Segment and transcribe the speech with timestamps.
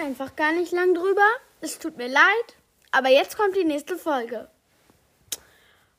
[0.00, 1.26] einfach gar nicht lang drüber.
[1.60, 2.56] Es tut mir leid,
[2.90, 4.48] aber jetzt kommt die nächste Folge.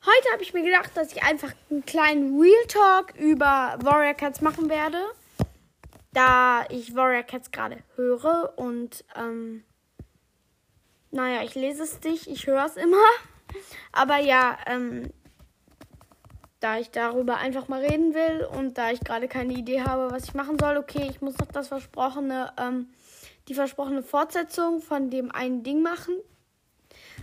[0.04, 4.40] Heute habe ich mir gedacht, dass ich einfach einen kleinen Real Talk über Warrior Cats
[4.40, 4.98] machen werde,
[6.12, 9.62] da ich Warrior Cats gerade höre und ähm,
[11.12, 13.04] naja, ich lese es nicht, ich höre es immer.
[13.92, 15.12] Aber ja, ähm,
[16.58, 20.24] da ich darüber einfach mal reden will und da ich gerade keine Idee habe, was
[20.24, 22.88] ich machen soll, okay, ich muss noch das versprochene, ähm,
[23.48, 26.14] die versprochene Fortsetzung von dem einen Ding machen.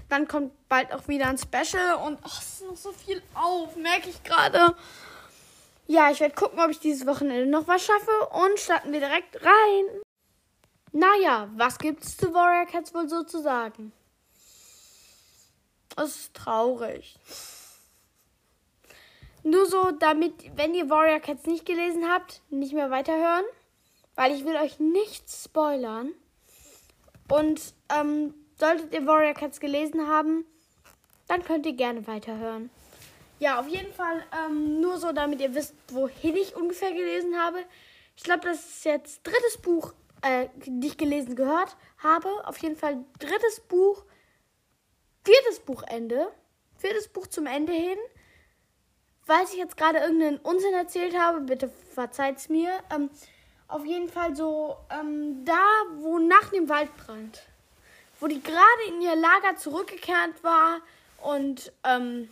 [0.10, 3.76] Dann kommt bald auch wieder ein Special und ach, es ist noch so viel auf,
[3.76, 4.76] merke ich gerade.
[5.88, 9.44] Ja, ich werde gucken, ob ich dieses Wochenende noch was schaffe und starten wir direkt
[9.44, 10.02] rein.
[10.92, 13.92] Naja, was gibt's zu Warrior Cats wohl so zu sagen?
[15.96, 17.16] Es ist traurig.
[19.44, 23.46] Nur so, damit, wenn ihr Warrior Cats nicht gelesen habt, nicht mehr weiterhören.
[24.16, 26.12] Weil ich will euch nichts spoilern.
[27.30, 30.46] Und ähm, solltet ihr Warrior Cats gelesen haben,
[31.28, 32.70] dann könnt ihr gerne weiterhören.
[33.40, 37.60] Ja, auf jeden Fall ähm, nur so, damit ihr wisst, wohin ich ungefähr gelesen habe.
[38.18, 42.28] Ich glaube, das ist jetzt drittes Buch, äh, nicht gelesen gehört habe.
[42.46, 44.04] Auf jeden Fall drittes Buch,
[45.24, 46.30] viertes Buchende,
[46.78, 47.98] viertes Buch zum Ende hin.
[49.22, 52.72] Falls ich jetzt gerade irgendeinen Unsinn erzählt habe, bitte verzeiht's mir.
[52.94, 53.10] Ähm,
[53.70, 55.64] auf jeden Fall so ähm, da,
[55.98, 57.44] wo nach dem Waldbrand,
[58.20, 60.82] wo die gerade in ihr Lager zurückgekehrt war
[61.22, 62.30] und ähm,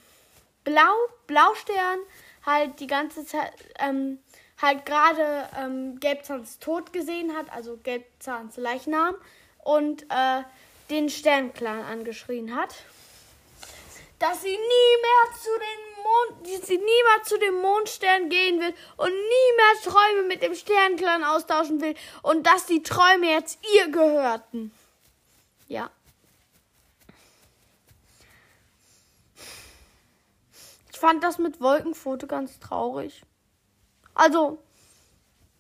[0.64, 0.96] Blau,
[1.28, 2.00] Blaustern
[2.46, 4.20] halt die ganze Zeit ähm,
[4.62, 9.16] halt gerade ähm, Gelbzahns Tod gesehen hat, also Gelbzahns Leichnam
[9.64, 10.42] und äh,
[10.90, 12.76] den Sternclan angeschrien hat,
[14.20, 18.60] dass sie nie mehr zu den Mond, dass sie nie mehr zu dem Mondstern gehen
[18.60, 23.60] will und nie mehr Träume mit dem Sternclan austauschen will und dass die Träume jetzt
[23.76, 24.72] ihr gehörten.
[25.68, 25.90] Ja.
[30.92, 33.22] Ich fand das mit Wolkenfoto ganz traurig.
[34.16, 34.64] Also,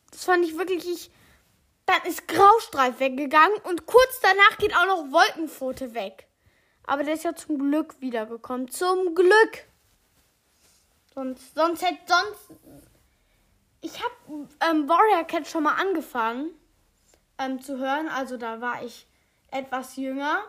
[0.09, 0.90] das fand ich wirklich.
[0.90, 1.12] Ich,
[1.85, 6.28] dann ist Graustreif weggegangen und kurz danach geht auch noch Wolkenfoto weg.
[6.88, 8.69] Aber der ist ja zum Glück wiedergekommen.
[8.69, 9.68] Zum Glück.
[11.17, 12.61] Sonst, sonst hätte sonst.
[13.81, 16.51] Ich habe ähm, Warrior Cat schon mal angefangen
[17.39, 18.07] ähm, zu hören.
[18.07, 19.07] Also da war ich
[19.50, 20.44] etwas jünger.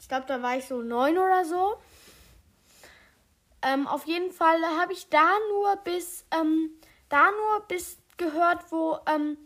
[0.00, 1.76] Ich glaube, da war ich so neun oder so.
[3.62, 6.72] Ähm, auf jeden Fall habe ich da nur bis, ähm,
[7.08, 9.38] da nur bis gehört, wo, ähm,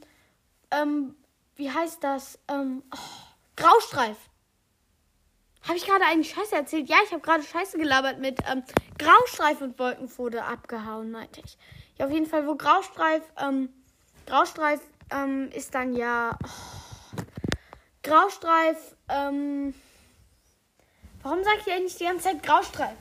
[0.70, 1.16] ähm,
[1.56, 2.38] wie heißt das?
[2.48, 2.98] Ähm, oh,
[3.56, 4.16] Graustreif.
[5.66, 6.88] Habe ich gerade eigentlich Scheiße erzählt?
[6.88, 8.62] Ja, ich habe gerade Scheiße gelabert mit ähm,
[8.98, 11.58] Graustreif und Wolkenfoto abgehauen, meinte ich.
[11.98, 13.70] Ja, auf jeden Fall, wo Graustreif, ähm,
[14.26, 16.38] Graustreif ähm, ist dann ja.
[16.44, 17.22] Oh,
[18.02, 19.74] Graustreif, ähm.
[21.22, 22.94] Warum sage ich eigentlich die ganze Zeit Graustreif?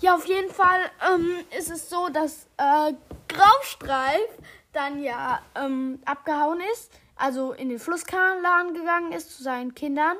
[0.00, 2.94] Ja, auf jeden Fall ähm, ist es so, dass äh,
[3.28, 4.28] Graustreif
[4.72, 10.16] dann ja ähm, abgehauen ist, also in den Flusskahnladen gegangen ist zu seinen Kindern.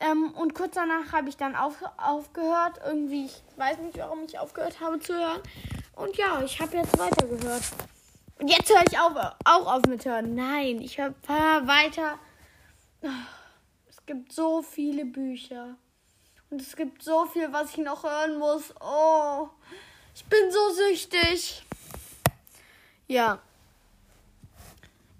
[0.00, 2.80] Ähm, und kurz danach habe ich dann auf, aufgehört.
[2.84, 5.40] Irgendwie, ich weiß nicht, warum ich aufgehört habe zu hören.
[5.96, 7.62] Und ja, ich habe jetzt weitergehört.
[8.38, 10.34] Und jetzt höre ich auf, auch auf mit hören.
[10.34, 12.18] Nein, ich höre weiter.
[13.88, 15.76] Es gibt so viele Bücher.
[16.50, 18.72] Und es gibt so viel, was ich noch hören muss.
[18.80, 19.48] Oh,
[20.14, 21.64] ich bin so süchtig.
[23.08, 23.40] Ja.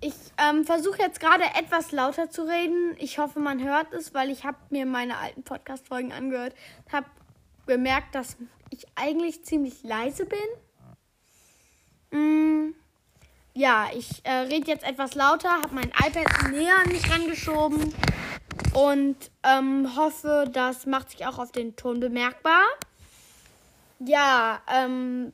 [0.00, 2.96] Ich ähm, versuche jetzt gerade etwas lauter zu reden.
[2.98, 6.54] Ich hoffe, man hört es, weil ich habe mir meine alten Podcast-Folgen angehört.
[6.92, 7.06] Habe
[7.66, 8.36] gemerkt, dass
[8.70, 10.38] ich eigentlich ziemlich leise bin.
[12.10, 12.74] Mm,
[13.54, 17.92] ja, ich äh, rede jetzt etwas lauter, habe mein iPad näher an mich rangeschoben
[18.74, 22.62] und ähm, hoffe, das macht sich auch auf den Ton bemerkbar.
[23.98, 25.32] Ja, ähm.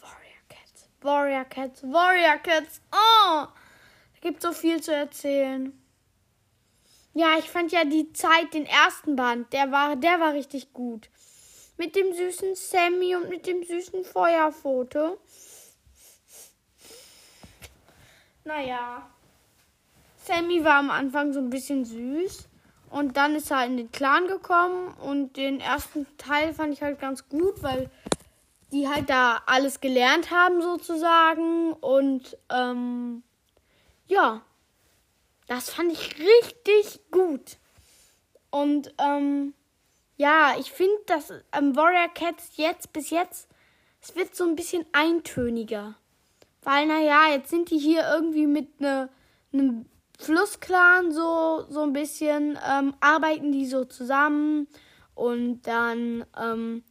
[0.00, 2.80] Warrior Cats, Warrior Cats, Warrior Cats.
[2.90, 5.72] Oh, da gibt so viel zu erzählen.
[7.12, 11.08] Ja, ich fand ja die Zeit, den ersten Band, der war, der war richtig gut.
[11.76, 15.18] Mit dem süßen Sammy und mit dem süßen Feuerfoto.
[18.44, 19.08] Naja.
[20.24, 22.48] Sammy war am Anfang so ein bisschen süß.
[22.90, 24.94] Und dann ist er in den Clan gekommen.
[24.94, 27.90] Und den ersten Teil fand ich halt ganz gut, weil
[28.72, 31.72] die halt da alles gelernt haben sozusagen.
[31.74, 33.22] Und ähm,
[34.06, 34.42] ja,
[35.46, 37.58] das fand ich richtig gut.
[38.50, 39.54] Und ähm,
[40.16, 43.48] ja, ich finde, dass ähm, Warrior Cats jetzt bis jetzt,
[44.00, 45.96] es wird so ein bisschen eintöniger.
[46.62, 49.10] Weil, naja, jetzt sind die hier irgendwie mit ne,
[49.52, 49.86] einem
[50.18, 54.68] Flussclan so, so ein bisschen, ähm, arbeiten die so zusammen
[55.14, 56.84] und dann, ähm,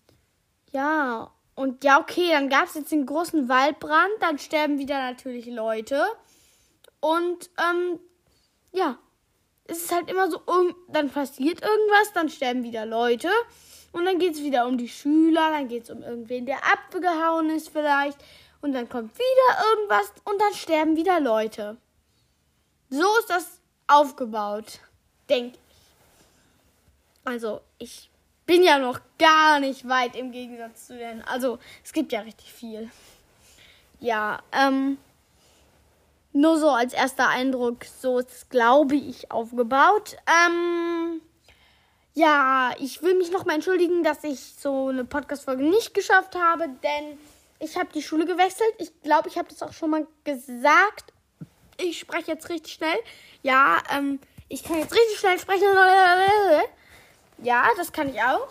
[0.72, 5.46] ja, und ja, okay, dann gab es jetzt den großen Waldbrand, dann sterben wieder natürlich
[5.46, 6.04] Leute.
[7.00, 8.00] Und ähm,
[8.72, 8.98] ja,
[9.66, 13.30] es ist halt immer so, um, dann passiert irgendwas, dann sterben wieder Leute.
[13.92, 17.50] Und dann geht es wieder um die Schüler, dann geht es um irgendwen, der abgehauen
[17.52, 18.18] ist vielleicht.
[18.62, 21.78] Und dann kommt wieder irgendwas und dann sterben wieder Leute.
[22.90, 24.80] So ist das aufgebaut,
[25.30, 25.64] denke ich.
[27.26, 28.10] Also, ich
[28.54, 31.24] bin ja noch gar nicht weit im Gegensatz zu den.
[31.24, 32.92] Also, es gibt ja richtig viel.
[34.00, 35.00] Ja, ähm.
[36.36, 40.18] Nur so als erster Eindruck, so ist, glaube ich, aufgebaut.
[40.28, 41.20] Ähm.
[42.14, 47.18] Ja, ich will mich nochmal entschuldigen, dass ich so eine Podcast-Folge nicht geschafft habe, denn
[47.58, 48.70] ich habe die Schule gewechselt.
[48.78, 51.12] Ich glaube, ich habe das auch schon mal gesagt.
[51.78, 53.00] Ich spreche jetzt richtig schnell.
[53.42, 55.66] Ja, ähm, ich kann jetzt richtig schnell sprechen.
[57.42, 58.50] Ja, das kann ich auch.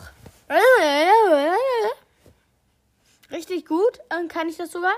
[3.30, 4.94] Richtig gut ähm, kann ich das sogar.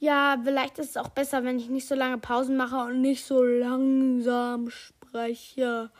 [0.00, 3.24] Ja, vielleicht ist es auch besser, wenn ich nicht so lange Pausen mache und nicht
[3.24, 5.90] so langsam spreche.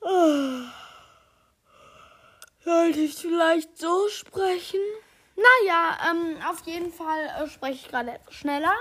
[0.00, 0.62] Oh.
[2.64, 4.80] Sollte ich vielleicht so sprechen?
[5.36, 8.74] Naja, ähm, auf jeden Fall äh, spreche ich gerade etwas schneller.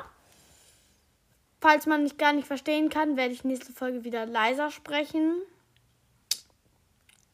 [1.60, 5.42] Falls man mich gar nicht verstehen kann, werde ich nächste Folge wieder leiser sprechen.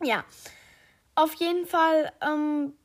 [0.01, 0.23] Ja,
[1.15, 2.11] auf jeden Fall.
[2.21, 2.77] Ähm,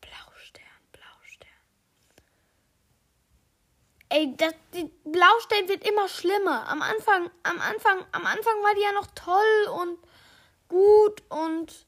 [0.00, 0.62] Blaustern,
[0.92, 1.48] Blaustern.
[4.08, 6.68] Ey, das, die Blaustern wird immer schlimmer.
[6.68, 9.98] Am Anfang, am Anfang, am Anfang war die ja noch toll und
[10.68, 11.86] gut und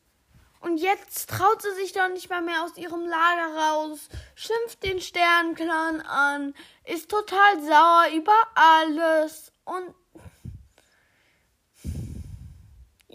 [0.61, 5.01] und jetzt traut sie sich doch nicht mal mehr aus ihrem Lager raus, schimpft den
[5.01, 6.55] Sternclan an,
[6.85, 9.95] ist total sauer über alles und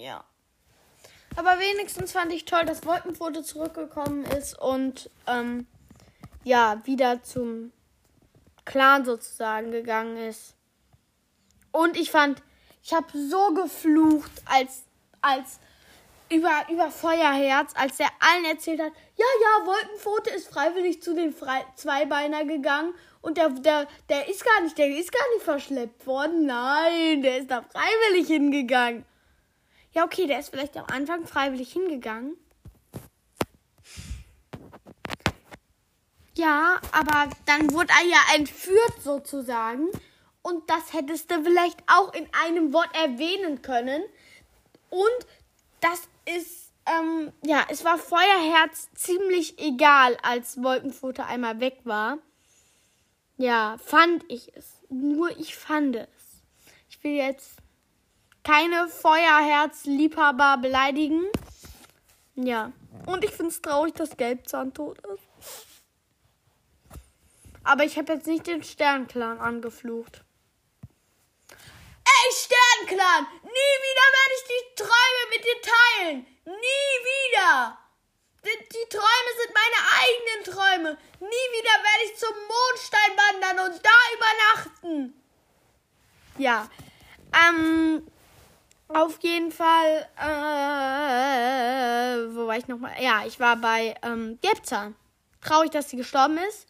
[0.01, 0.23] Ja.
[1.35, 5.67] Aber wenigstens fand ich toll, dass Wolkenfoto zurückgekommen ist und ähm,
[6.43, 7.71] ja, wieder zum
[8.65, 10.55] Clan sozusagen gegangen ist.
[11.71, 12.41] Und ich fand,
[12.83, 14.83] ich habe so geflucht, als,
[15.21, 15.59] als
[16.29, 21.31] über, über Feuerherz, als der allen erzählt hat, ja, ja, Wolkenfote ist freiwillig zu den
[21.31, 26.07] Fre Zweibeiner gegangen und der, der, der ist gar nicht, der ist gar nicht verschleppt
[26.07, 26.47] worden.
[26.47, 29.05] Nein, der ist da freiwillig hingegangen.
[29.93, 32.37] Ja, okay, der ist vielleicht am Anfang freiwillig hingegangen.
[36.35, 39.87] Ja, aber dann wurde er ja entführt sozusagen.
[40.41, 44.01] Und das hättest du vielleicht auch in einem Wort erwähnen können.
[44.89, 45.27] Und
[45.81, 52.17] das ist, ähm, ja, es war Feuerherz ziemlich egal, als Wolkenfoto einmal weg war.
[53.37, 54.77] Ja, fand ich es.
[54.89, 56.07] Nur ich fand es.
[56.89, 57.57] Ich will jetzt
[58.43, 61.23] keine Feuerherzliebhaber beleidigen.
[62.35, 62.71] Ja.
[63.05, 65.23] Und ich finde es traurig, dass Gelbzahn tot ist.
[67.63, 70.23] Aber ich habe jetzt nicht den Sternclan angeflucht.
[71.51, 73.27] Ey, Sternclan!
[73.43, 76.25] Nie wieder werde ich die Träume mit dir teilen!
[76.45, 77.77] Nie wieder!
[78.43, 80.97] Die, die, Träume sind meine eigenen Träume.
[81.19, 85.13] Nie wieder werde ich zum Mondstein wandern und da übernachten.
[86.39, 86.67] Ja.
[87.33, 88.07] Ähm,
[88.93, 90.25] auf jeden Fall, äh,
[92.35, 92.91] wo war ich nochmal?
[92.99, 94.95] Ja, ich war bei ähm, Gelbzahn.
[95.41, 96.67] Traurig, dass sie gestorben ist.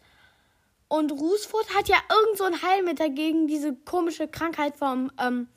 [0.88, 5.48] Und Rusfurt hat ja irgend so ein Heilmittel gegen diese komische Krankheit vom, ähm,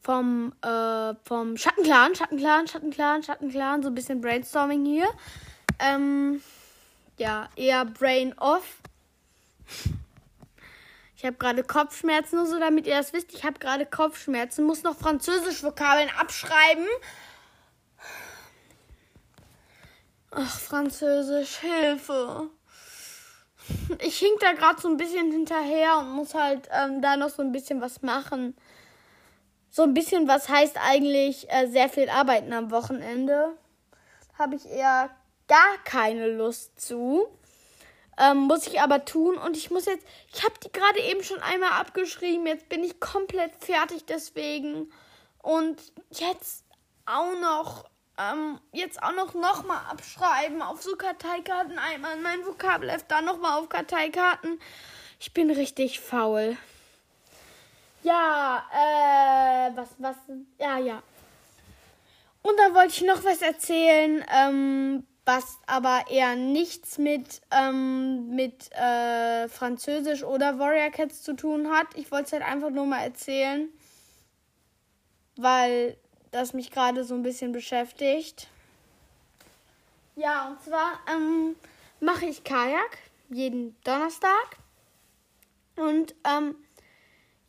[0.00, 5.08] vom, äh, vom Schattenclan, Schattenclan, Schattenclan, Schattenclan, so ein bisschen Brainstorming hier.
[5.78, 6.42] Ähm,
[7.18, 8.78] ja, eher Brain off.
[11.20, 13.34] Ich habe gerade Kopfschmerzen, nur so damit ihr das wisst.
[13.34, 16.86] Ich habe gerade Kopfschmerzen, muss noch Französisch-Vokabeln abschreiben.
[20.30, 22.48] Ach, Französisch, Hilfe.
[23.98, 27.42] Ich hink da gerade so ein bisschen hinterher und muss halt ähm, da noch so
[27.42, 28.56] ein bisschen was machen.
[29.68, 33.58] So ein bisschen was heißt eigentlich äh, sehr viel arbeiten am Wochenende.
[34.38, 35.10] Habe ich eher
[35.48, 37.28] gar keine Lust zu.
[38.20, 39.36] Ähm, muss ich aber tun.
[39.38, 42.46] Und ich muss jetzt, ich habe die gerade eben schon einmal abgeschrieben.
[42.46, 44.92] Jetzt bin ich komplett fertig deswegen.
[45.38, 46.64] Und jetzt
[47.06, 47.86] auch noch,
[48.18, 51.78] ähm, jetzt auch noch nochmal abschreiben auf so Karteikarten.
[51.78, 54.60] Einmal mein Vokabelheft, dann nochmal auf Karteikarten.
[55.18, 56.58] Ich bin richtig faul.
[58.02, 60.16] Ja, äh, was, was,
[60.58, 61.02] ja, ja.
[62.42, 64.24] Und dann wollte ich noch was erzählen.
[64.30, 71.70] Ähm, was aber eher nichts mit, ähm, mit äh, Französisch oder Warrior Cats zu tun
[71.70, 71.86] hat.
[71.94, 73.68] Ich wollte es halt einfach nur mal erzählen,
[75.36, 75.96] weil
[76.32, 78.48] das mich gerade so ein bisschen beschäftigt.
[80.16, 81.54] Ja, und zwar ähm,
[82.00, 84.56] mache ich Kajak jeden Donnerstag.
[85.76, 86.56] Und ähm,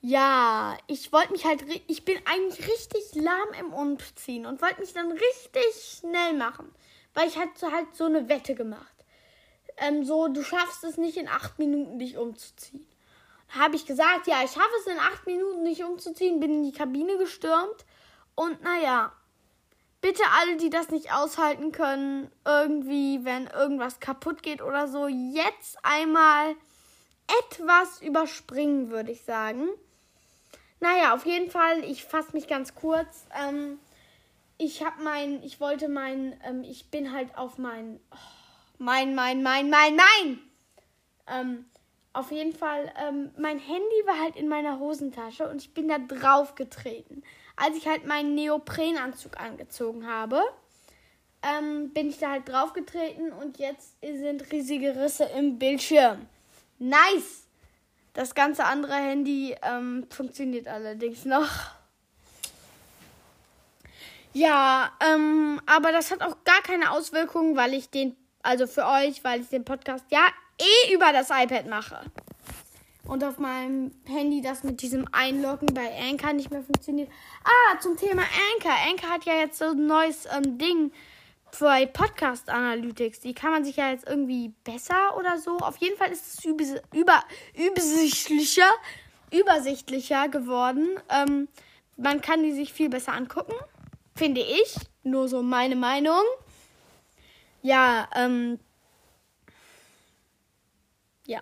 [0.01, 4.93] ja, ich wollte mich halt, ich bin eigentlich richtig lahm im Umziehen und wollte mich
[4.93, 6.71] dann richtig schnell machen,
[7.13, 8.87] weil ich hatte halt so eine Wette gemacht.
[9.77, 12.85] Ähm, so, du schaffst es nicht in acht Minuten, dich umzuziehen.
[13.49, 16.71] Habe ich gesagt, ja, ich schaffe es in acht Minuten nicht umzuziehen, bin in die
[16.71, 17.85] Kabine gestürmt
[18.35, 19.11] und naja,
[19.99, 25.77] bitte alle, die das nicht aushalten können, irgendwie, wenn irgendwas kaputt geht oder so, jetzt
[25.83, 26.55] einmal
[27.43, 29.67] etwas überspringen, würde ich sagen.
[30.79, 33.25] Naja, auf jeden Fall, ich fasse mich ganz kurz.
[33.39, 33.79] Ähm,
[34.61, 38.17] ich habe mein, ich wollte mein, ähm, ich bin halt auf mein, oh,
[38.77, 40.39] mein, mein, mein, mein, mein.
[41.27, 41.65] Ähm,
[42.13, 45.97] auf jeden Fall, ähm, mein Handy war halt in meiner Hosentasche und ich bin da
[45.97, 47.23] drauf getreten.
[47.55, 50.41] Als ich halt meinen Neoprenanzug angezogen habe,
[51.41, 56.27] ähm, bin ich da halt drauf getreten und jetzt sind riesige Risse im Bildschirm.
[56.77, 57.47] Nice!
[58.13, 61.80] Das ganze andere Handy ähm, funktioniert allerdings noch.
[64.33, 69.23] Ja, ähm, aber das hat auch gar keine Auswirkungen, weil ich den, also für euch,
[69.23, 70.25] weil ich den Podcast ja
[70.57, 71.99] eh über das iPad mache.
[73.03, 77.09] Und auf meinem Handy das mit diesem Einloggen bei Anchor nicht mehr funktioniert.
[77.43, 78.71] Ah, zum Thema Anchor.
[78.89, 80.91] Anchor hat ja jetzt so ein neues ähm, Ding
[81.59, 83.19] bei Podcast Analytics.
[83.19, 85.57] Die kann man sich ja jetzt irgendwie besser oder so.
[85.57, 87.23] Auf jeden Fall ist es über, über,
[87.55, 88.71] übersichtlicher,
[89.31, 90.87] übersichtlicher geworden.
[91.09, 91.49] Ähm,
[91.97, 93.55] man kann die sich viel besser angucken,
[94.21, 94.75] finde ich.
[95.03, 96.21] Nur so meine Meinung.
[97.61, 98.59] Ja, ähm,
[101.25, 101.41] ja.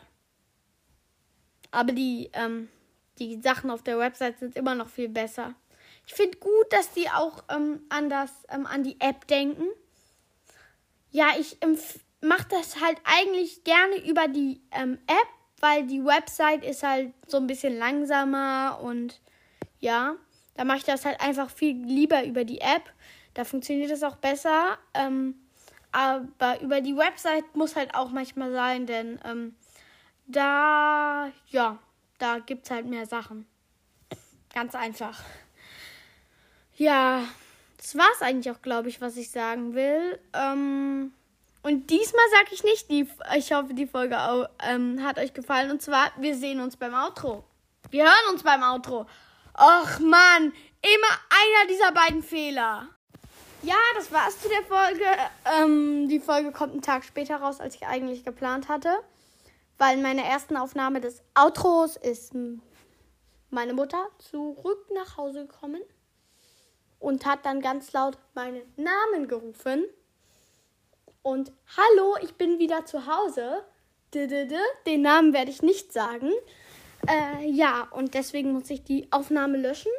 [1.72, 2.70] Aber die, ähm,
[3.18, 5.56] die Sachen auf der Website sind immer noch viel besser.
[6.08, 9.68] Ich finde gut, dass die auch ähm, an, das, ähm, an die App denken
[11.12, 11.58] ja, ich
[12.22, 15.28] mache das halt eigentlich gerne über die ähm, App,
[15.60, 19.20] weil die Website ist halt so ein bisschen langsamer und
[19.80, 20.16] ja,
[20.60, 22.92] da mache ich das halt einfach viel lieber über die App.
[23.34, 24.78] Da funktioniert es auch besser.
[24.94, 25.36] Ähm,
[25.94, 29.56] aber über die Website muss halt auch manchmal sein, denn ähm,
[30.28, 31.80] da, ja,
[32.18, 33.48] da gibt es halt mehr Sachen.
[34.54, 35.24] Ganz einfach.
[36.76, 37.24] Ja,
[37.78, 40.20] das war es eigentlich auch, glaube ich, was ich sagen will.
[40.34, 41.14] Ähm,
[41.62, 45.72] und diesmal sage ich nicht, die, ich hoffe, die Folge auch, ähm, hat euch gefallen.
[45.72, 47.46] Und zwar, wir sehen uns beim Outro.
[47.92, 49.06] Wir hören uns beim Outro.
[49.54, 52.88] Och Mann, immer einer dieser beiden Fehler.
[53.62, 55.06] Ja, das war's zu der Folge.
[55.58, 58.90] Ähm, die Folge kommt einen Tag später raus, als ich eigentlich geplant hatte.
[59.78, 62.34] Weil in meiner ersten Aufnahme des Outros ist
[63.50, 65.82] meine Mutter zurück nach Hause gekommen
[67.00, 69.86] und hat dann ganz laut meinen Namen gerufen.
[71.22, 73.64] Und hallo, ich bin wieder zu Hause.
[74.14, 76.32] Den Namen werde ich nicht sagen.
[77.10, 79.92] Äh, ja, und deswegen muss ich die Aufnahme löschen.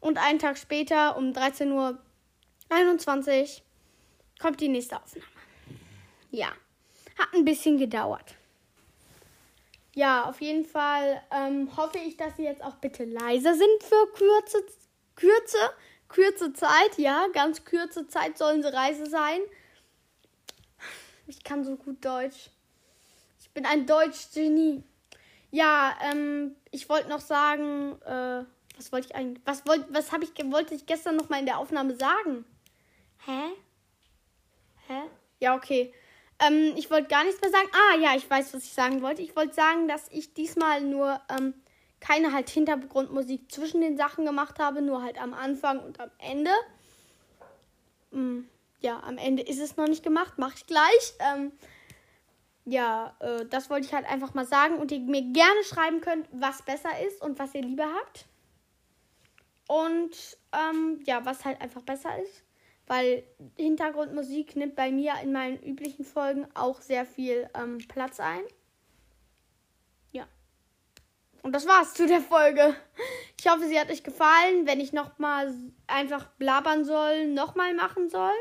[0.00, 3.62] Und einen Tag später um 13.21 Uhr
[4.38, 5.26] kommt die nächste Aufnahme.
[6.30, 6.48] Ja,
[7.18, 8.34] hat ein bisschen gedauert.
[9.94, 14.06] Ja, auf jeden Fall ähm, hoffe ich, dass Sie jetzt auch bitte leise sind für
[14.12, 14.58] kurze
[15.14, 15.58] Kürze,
[16.08, 19.40] Kürze Zeit, ja, ganz kürze Zeit sollen sie Reise sein.
[21.26, 22.50] Ich kann so gut Deutsch.
[23.40, 24.82] Ich bin ein Deutsch-Genie.
[25.54, 28.42] Ja, ähm, ich wollte noch sagen, äh,
[28.76, 31.46] was wollte ich eigentlich, was wollte, was habe ich, wollte ich gestern noch mal in
[31.46, 32.44] der Aufnahme sagen?
[33.24, 33.52] Hä?
[34.88, 35.02] Hä?
[35.38, 35.94] Ja, okay.
[36.40, 37.68] Ähm, ich wollte gar nichts mehr sagen.
[37.72, 39.22] Ah, ja, ich weiß, was ich sagen wollte.
[39.22, 41.54] Ich wollte sagen, dass ich diesmal nur ähm,
[42.00, 46.50] keine halt Hintergrundmusik zwischen den Sachen gemacht habe, nur halt am Anfang und am Ende.
[48.10, 48.48] Hm,
[48.80, 51.14] ja, am Ende ist es noch nicht gemacht, mache ich gleich.
[51.20, 51.52] Ähm,
[52.64, 56.26] ja, äh, das wollte ich halt einfach mal sagen und ihr mir gerne schreiben könnt,
[56.32, 58.26] was besser ist und was ihr lieber habt.
[59.68, 62.42] Und ähm, ja, was halt einfach besser ist.
[62.86, 63.24] Weil
[63.56, 68.42] Hintergrundmusik nimmt bei mir in meinen üblichen Folgen auch sehr viel ähm, Platz ein.
[71.44, 72.74] Und das war's zu der Folge.
[73.38, 74.66] Ich hoffe, sie hat euch gefallen.
[74.66, 75.54] Wenn ich nochmal
[75.86, 78.32] einfach blabbern soll, nochmal machen soll,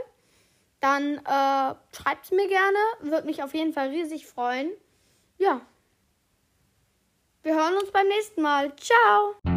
[0.83, 2.77] dann äh, schreibt es mir gerne.
[2.99, 4.69] Würde mich auf jeden Fall riesig freuen.
[5.37, 5.61] Ja.
[7.41, 8.75] Wir hören uns beim nächsten Mal.
[8.75, 9.52] Ciao.